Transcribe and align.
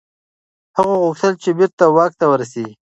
هغه 0.77 0.93
غوښتل 1.03 1.33
چي 1.43 1.49
بیرته 1.57 1.85
واک 1.95 2.11
ته 2.19 2.25
ورسیږي. 2.27 2.73